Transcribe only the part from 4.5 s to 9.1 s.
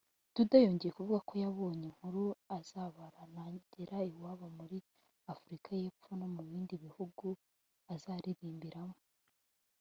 muri Afurika y’Epfo no mu bindi bihugu azaririmbiramo